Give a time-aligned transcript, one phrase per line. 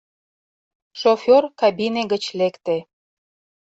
[0.99, 2.77] Шофёр кабине гыч лекте.